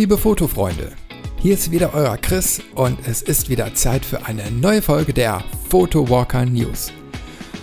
[0.00, 0.92] Liebe Fotofreunde,
[1.36, 5.44] hier ist wieder euer Chris und es ist wieder Zeit für eine neue Folge der
[5.68, 6.90] Photowalker News.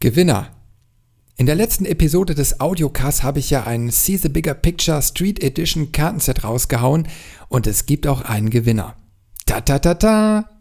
[0.00, 0.50] Gewinner.
[1.36, 5.42] In der letzten Episode des Audiocasts habe ich ja ein See the Bigger Picture Street
[5.42, 7.06] Edition Kartenset rausgehauen
[7.48, 8.96] und es gibt auch einen Gewinner.
[9.46, 10.59] Ta ta ta ta!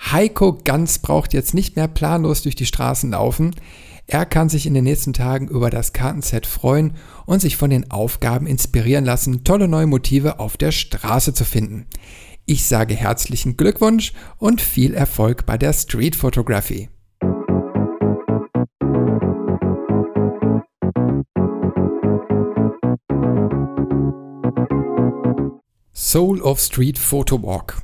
[0.00, 3.54] Heiko Ganz braucht jetzt nicht mehr planlos durch die Straßen laufen.
[4.06, 6.94] Er kann sich in den nächsten Tagen über das Kartenset freuen
[7.26, 11.86] und sich von den Aufgaben inspirieren lassen, tolle neue Motive auf der Straße zu finden.
[12.44, 16.88] Ich sage herzlichen Glückwunsch und viel Erfolg bei der Street Photography.
[25.92, 27.82] Soul of Street Photo Walk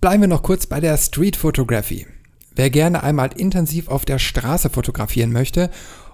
[0.00, 2.06] Bleiben wir noch kurz bei der Street Photography.
[2.54, 5.70] Wer gerne einmal intensiv auf der Straße fotografieren möchte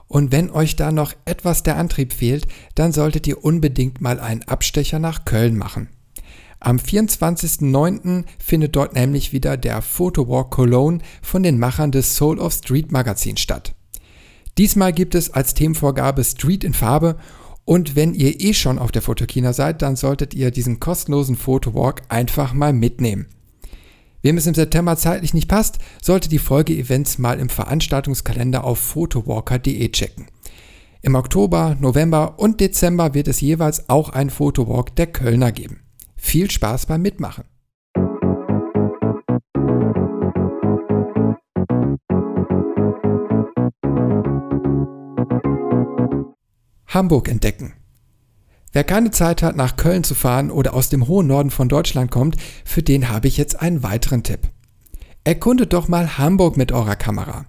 [0.09, 4.43] und wenn euch da noch etwas der Antrieb fehlt, dann solltet ihr unbedingt mal einen
[4.45, 5.91] Abstecher nach Köln machen.
[6.61, 8.25] Am 24.09.
[8.39, 13.37] findet dort nämlich wieder der Photowalk Cologne von den Machern des Soul of Street Magazin
[13.37, 13.75] statt.
[14.57, 17.17] Diesmal gibt es als Themenvorgabe Street in Farbe
[17.67, 22.01] und wenn ihr eh schon auf der Fotokina seid, dann solltet ihr diesen kostenlosen Photowalk
[22.09, 23.27] einfach mal mitnehmen.
[24.25, 29.87] Wem es im September zeitlich nicht passt, sollte die Folgeevents mal im Veranstaltungskalender auf photowalker.de
[29.91, 30.29] checken.
[31.03, 35.83] Im Oktober, November und Dezember wird es jeweils auch ein Photowalk der Kölner geben.
[36.17, 37.45] Viel Spaß beim Mitmachen!
[46.87, 47.75] Hamburg entdecken.
[48.75, 52.11] Wer keine Zeit hat, nach Köln zu fahren oder aus dem hohen Norden von Deutschland
[52.11, 54.49] kommt, für den habe ich jetzt einen weiteren Tipp.
[55.23, 57.47] Erkundet doch mal Hamburg mit eurer Kamera.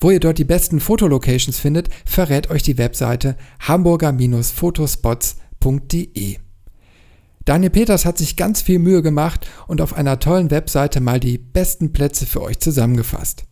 [0.00, 6.38] Wo ihr dort die besten Fotolocations findet, verrät euch die Webseite hamburger-fotospots.de.
[7.44, 11.38] Daniel Peters hat sich ganz viel Mühe gemacht und auf einer tollen Webseite mal die
[11.38, 13.44] besten Plätze für euch zusammengefasst.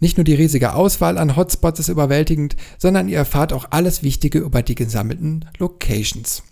[0.00, 4.38] Nicht nur die riesige Auswahl an Hotspots ist überwältigend, sondern ihr erfahrt auch alles Wichtige
[4.38, 6.42] über die gesammelten Locations.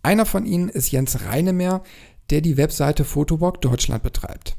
[0.02, 1.82] Einer von ihnen ist Jens Reinemeer,
[2.31, 4.56] der die Webseite Photowalk Deutschland betreibt.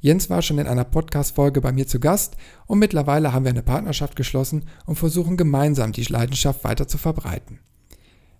[0.00, 2.36] Jens war schon in einer Podcast-Folge bei mir zu Gast
[2.66, 7.58] und mittlerweile haben wir eine Partnerschaft geschlossen und versuchen gemeinsam die Leidenschaft weiter zu verbreiten.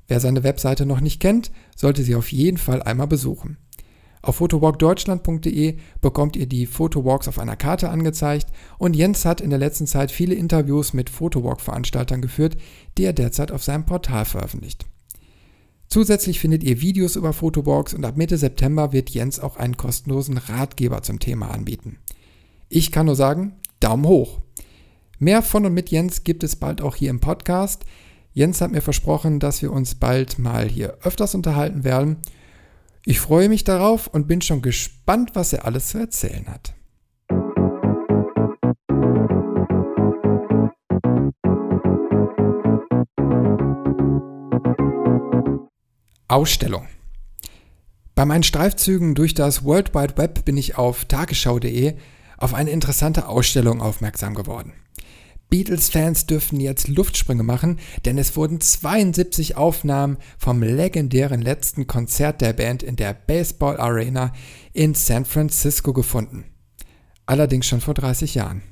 [0.08, 3.58] Wer seine Webseite noch nicht kennt, sollte sie auf jeden Fall einmal besuchen.
[4.22, 8.48] Auf photowalkdeutschland.de bekommt ihr die Photowalks auf einer Karte angezeigt
[8.78, 12.56] und Jens hat in der letzten Zeit viele Interviews mit Photowalk-Veranstaltern geführt,
[12.96, 14.86] die er derzeit auf seinem Portal veröffentlicht.
[15.92, 20.38] Zusätzlich findet ihr Videos über Fotobox und ab Mitte September wird Jens auch einen kostenlosen
[20.38, 21.98] Ratgeber zum Thema anbieten.
[22.68, 24.40] Ich kann nur sagen, Daumen hoch.
[25.18, 27.84] Mehr von und mit Jens gibt es bald auch hier im Podcast.
[28.32, 32.18] Jens hat mir versprochen, dass wir uns bald mal hier öfters unterhalten werden.
[33.04, 36.74] Ich freue mich darauf und bin schon gespannt, was er alles zu erzählen hat.
[46.30, 46.86] Ausstellung.
[48.14, 51.94] Bei meinen Streifzügen durch das World Wide Web bin ich auf tagesschau.de
[52.38, 54.72] auf eine interessante Ausstellung aufmerksam geworden.
[55.48, 62.52] Beatles-Fans dürften jetzt Luftsprünge machen, denn es wurden 72 Aufnahmen vom legendären letzten Konzert der
[62.52, 64.32] Band in der Baseball Arena
[64.72, 66.44] in San Francisco gefunden.
[67.26, 68.62] Allerdings schon vor 30 Jahren.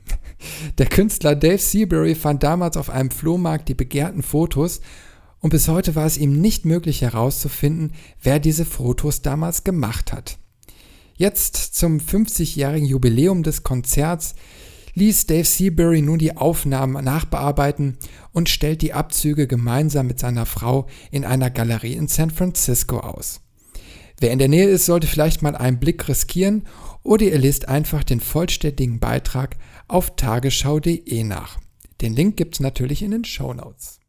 [0.79, 4.81] Der Künstler Dave Seabury fand damals auf einem Flohmarkt die begehrten Fotos
[5.41, 7.93] und bis heute war es ihm nicht möglich herauszufinden,
[8.23, 10.39] wer diese Fotos damals gemacht hat.
[11.15, 14.35] Jetzt zum 50-jährigen Jubiläum des Konzerts
[14.95, 17.99] ließ Dave Seabury nun die Aufnahmen nachbearbeiten
[18.33, 23.41] und stellt die Abzüge gemeinsam mit seiner Frau in einer Galerie in San Francisco aus.
[24.21, 26.67] Wer in der Nähe ist, sollte vielleicht mal einen Blick riskieren
[27.05, 29.57] oder ihr lest einfach den vollständigen Beitrag
[29.87, 31.59] auf tagesschau.de nach.
[32.01, 34.01] Den Link gibt es natürlich in den Show Notes.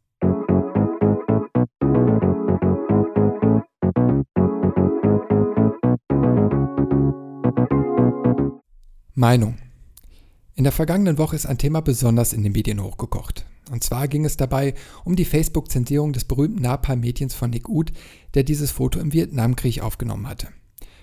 [9.20, 9.58] Meinung.
[10.54, 13.44] In der vergangenen Woche ist ein Thema besonders in den Medien hochgekocht.
[13.70, 14.72] Und zwar ging es dabei
[15.04, 17.92] um die Facebook-Zensierung des berühmten Napalm-Mädchens von Nick Ut,
[18.32, 20.48] der dieses Foto im Vietnamkrieg aufgenommen hatte.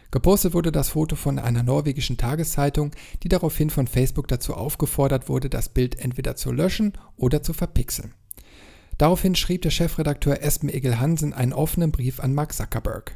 [0.09, 2.89] Gepostet wurde das Foto von einer norwegischen Tageszeitung,
[3.21, 8.15] die daraufhin von Facebook dazu aufgefordert wurde, das Bild entweder zu löschen oder zu verpixeln.
[8.97, 13.15] Daraufhin schrieb der Chefredakteur Espen Egil Hansen einen offenen Brief an Mark Zuckerberg.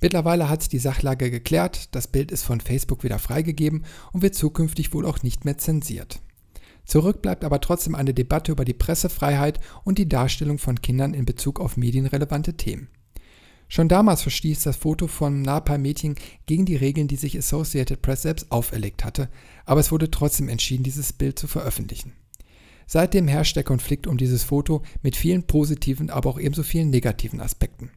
[0.00, 4.34] Mittlerweile hat sich die Sachlage geklärt, das Bild ist von Facebook wieder freigegeben und wird
[4.34, 6.20] zukünftig wohl auch nicht mehr zensiert.
[6.84, 11.24] Zurück bleibt aber trotzdem eine Debatte über die Pressefreiheit und die Darstellung von Kindern in
[11.24, 12.88] Bezug auf medienrelevante Themen.
[13.68, 16.14] Schon damals verstieß das Foto von Napalm-Mädchen
[16.46, 19.28] gegen die Regeln, die sich Associated Press selbst auferlegt hatte,
[19.64, 22.12] aber es wurde trotzdem entschieden, dieses Bild zu veröffentlichen.
[22.86, 27.40] Seitdem herrscht der Konflikt um dieses Foto mit vielen positiven, aber auch ebenso vielen negativen
[27.40, 27.90] Aspekten.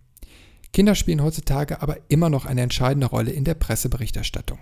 [0.71, 4.59] Kinder spielen heutzutage aber immer noch eine entscheidende Rolle in der Presseberichterstattung.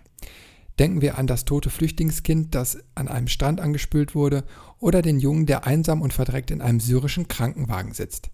[0.79, 4.43] Denken wir an das tote Flüchtlingskind, das an einem Strand angespült wurde,
[4.79, 8.29] oder den Jungen, der einsam und verdreckt in einem syrischen Krankenwagen sitzt.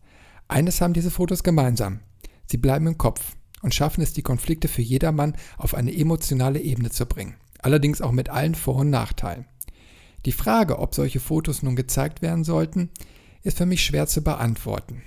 [0.50, 2.01] Eines haben diese Fotos gemeinsam.
[2.46, 6.89] Sie bleiben im Kopf und schaffen es, die Konflikte für jedermann auf eine emotionale Ebene
[6.89, 7.36] zu bringen.
[7.60, 9.46] Allerdings auch mit allen Vor- und Nachteilen.
[10.25, 12.89] Die Frage, ob solche Fotos nun gezeigt werden sollten,
[13.42, 15.01] ist für mich schwer zu beantworten.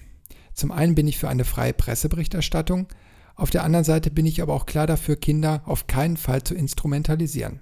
[0.56, 2.88] Zum einen bin ich für eine freie Presseberichterstattung,
[3.36, 6.54] auf der anderen Seite bin ich aber auch klar dafür, Kinder auf keinen Fall zu
[6.54, 7.60] instrumentalisieren.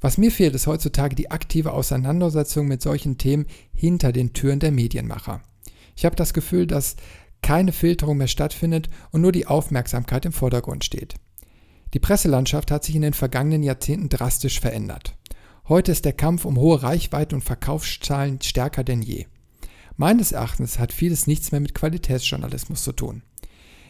[0.00, 4.72] Was mir fehlt, ist heutzutage die aktive Auseinandersetzung mit solchen Themen hinter den Türen der
[4.72, 5.42] Medienmacher.
[5.94, 6.96] Ich habe das Gefühl, dass
[7.42, 11.14] keine Filterung mehr stattfindet und nur die Aufmerksamkeit im Vordergrund steht.
[11.92, 15.14] Die Presselandschaft hat sich in den vergangenen Jahrzehnten drastisch verändert.
[15.68, 19.26] Heute ist der Kampf um hohe Reichweite und Verkaufszahlen stärker denn je.
[20.00, 23.22] Meines Erachtens hat vieles nichts mehr mit Qualitätsjournalismus zu tun.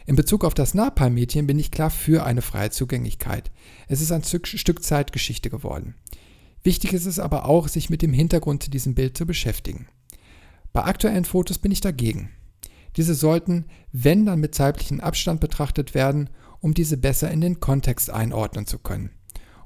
[0.07, 3.51] In Bezug auf das Napalm-Mädchen bin ich klar für eine freie Zugänglichkeit.
[3.87, 5.93] Es ist ein Stück Zeitgeschichte geworden.
[6.63, 9.87] Wichtig ist es aber auch, sich mit dem Hintergrund zu diesem Bild zu beschäftigen.
[10.73, 12.31] Bei aktuellen Fotos bin ich dagegen.
[12.97, 18.09] Diese sollten, wenn dann mit zeitlichem Abstand betrachtet werden, um diese besser in den Kontext
[18.09, 19.11] einordnen zu können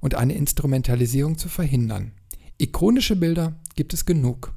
[0.02, 2.12] und eine Instrumentalisierung zu verhindern.
[2.58, 4.54] Ikonische Bilder gibt es genug.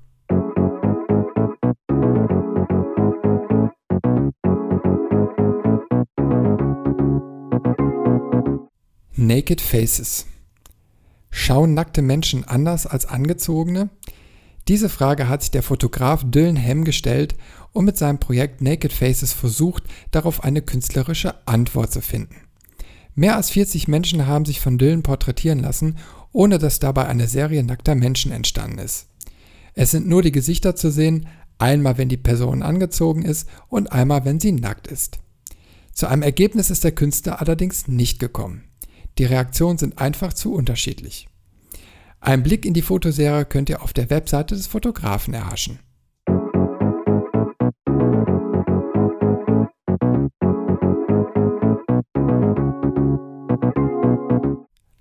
[9.18, 10.26] Naked Faces.
[11.30, 13.88] Schauen nackte Menschen anders als angezogene?
[14.68, 17.34] Diese Frage hat sich der Fotograf Dylan Hem gestellt
[17.72, 22.36] und mit seinem Projekt Naked Faces versucht, darauf eine künstlerische Antwort zu finden.
[23.14, 25.96] Mehr als 40 Menschen haben sich von Dylan porträtieren lassen,
[26.32, 29.06] ohne dass dabei eine Serie nackter Menschen entstanden ist.
[29.72, 34.26] Es sind nur die Gesichter zu sehen, einmal wenn die Person angezogen ist und einmal
[34.26, 35.20] wenn sie nackt ist.
[35.94, 38.64] Zu einem Ergebnis ist der Künstler allerdings nicht gekommen.
[39.18, 41.26] Die Reaktionen sind einfach zu unterschiedlich.
[42.20, 45.78] Ein Blick in die Fotoserie könnt ihr auf der Webseite des Fotografen erhaschen.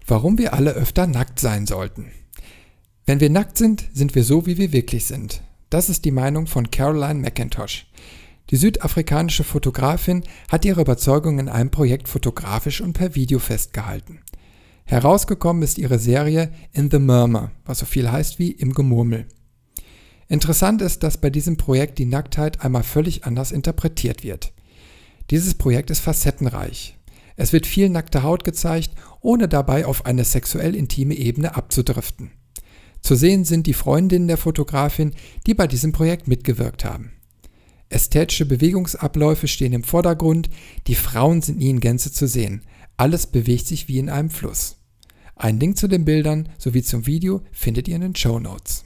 [0.07, 2.11] Warum wir alle öfter nackt sein sollten.
[3.05, 5.41] Wenn wir nackt sind, sind wir so, wie wir wirklich sind.
[5.69, 7.87] Das ist die Meinung von Caroline McIntosh.
[8.51, 14.19] Die südafrikanische Fotografin hat ihre Überzeugung in einem Projekt fotografisch und per Video festgehalten.
[14.85, 19.25] Herausgekommen ist ihre Serie In the Murmur, was so viel heißt wie im Gemurmel.
[20.27, 24.53] Interessant ist, dass bei diesem Projekt die Nacktheit einmal völlig anders interpretiert wird.
[25.31, 26.97] Dieses Projekt ist facettenreich.
[27.35, 32.31] Es wird viel nackte Haut gezeigt, ohne dabei auf eine sexuell intime Ebene abzudriften.
[33.01, 35.13] Zu sehen sind die Freundinnen der Fotografin,
[35.45, 37.11] die bei diesem Projekt mitgewirkt haben.
[37.89, 40.49] Ästhetische Bewegungsabläufe stehen im Vordergrund,
[40.87, 42.63] die Frauen sind nie in Gänze zu sehen,
[42.97, 44.77] alles bewegt sich wie in einem Fluss.
[45.35, 48.85] Ein Link zu den Bildern sowie zum Video findet ihr in den Show Notes.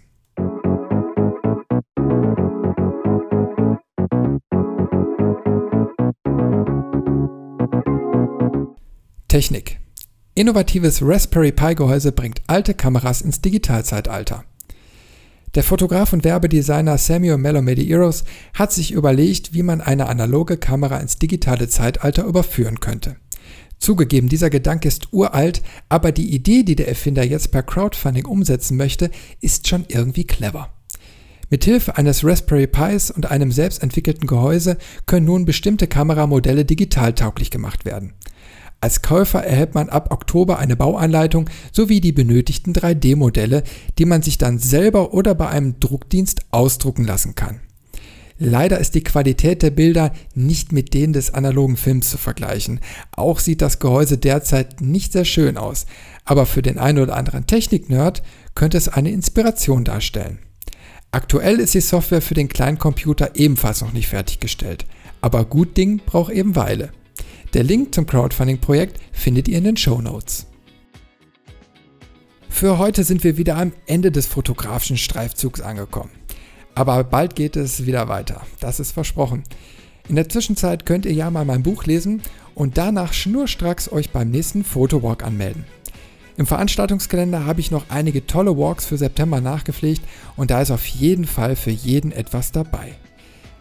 [9.27, 9.79] Technik.
[10.34, 14.44] Innovatives Raspberry Pi Gehäuse bringt alte Kameras ins Digitalzeitalter.
[15.56, 21.18] Der Fotograf und Werbedesigner Samuel Melomedi-Eros hat sich überlegt, wie man eine analoge Kamera ins
[21.18, 23.15] digitale Zeitalter überführen könnte.
[23.79, 28.77] Zugegeben, dieser Gedanke ist uralt, aber die Idee, die der Erfinder jetzt per Crowdfunding umsetzen
[28.77, 29.10] möchte,
[29.41, 30.70] ist schon irgendwie clever.
[31.50, 34.77] Mithilfe eines Raspberry Pis und einem selbstentwickelten Gehäuse
[35.08, 38.13] können nun bestimmte Kameramodelle digitaltauglich gemacht werden.
[38.81, 43.63] Als Käufer erhält man ab Oktober eine Bauanleitung sowie die benötigten 3D-Modelle,
[43.98, 47.59] die man sich dann selber oder bei einem Druckdienst ausdrucken lassen kann.
[48.41, 52.79] Leider ist die Qualität der Bilder nicht mit denen des analogen Films zu vergleichen.
[53.12, 55.86] Auch sieht das Gehäuse derzeit nicht sehr schön aus,
[56.24, 58.24] aber für den einen oder anderen Technik-Nerd
[58.55, 60.39] könnte es eine Inspiration darstellen.
[61.12, 64.86] Aktuell ist die Software für den kleinen Computer ebenfalls noch nicht fertiggestellt,
[65.19, 66.91] aber gut Ding braucht eben Weile.
[67.53, 70.45] Der Link zum Crowdfunding-Projekt findet ihr in den Show Notes.
[72.49, 76.11] Für heute sind wir wieder am Ende des fotografischen Streifzugs angekommen.
[76.75, 78.41] Aber bald geht es wieder weiter.
[78.59, 79.43] Das ist versprochen.
[80.07, 82.21] In der Zwischenzeit könnt ihr ja mal mein Buch lesen
[82.55, 85.65] und danach schnurstracks euch beim nächsten Fotowalk anmelden.
[86.38, 90.01] Im Veranstaltungskalender habe ich noch einige tolle Walks für September nachgepflegt
[90.35, 92.95] und da ist auf jeden Fall für jeden etwas dabei.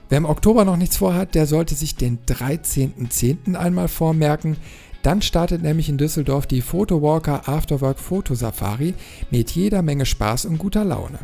[0.09, 3.57] Wer im Oktober noch nichts vorhat, der sollte sich den 13.10.
[3.57, 4.57] einmal vormerken.
[5.03, 8.95] Dann startet nämlich in Düsseldorf die Photowalker Afterwork Fotosafari
[9.31, 11.19] mit jeder Menge Spaß und guter Laune.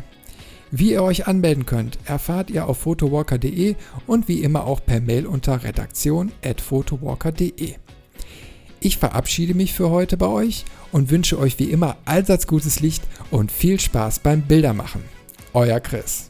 [0.71, 3.75] Wie ihr euch anmelden könnt, erfahrt ihr auf photowalker.de
[4.07, 7.75] und wie immer auch per Mail unter redaktion.photowalker.de.
[8.79, 13.03] Ich verabschiede mich für heute bei euch und wünsche euch wie immer allseits gutes Licht
[13.31, 15.01] und viel Spaß beim Bildermachen.
[15.53, 16.29] Euer Chris.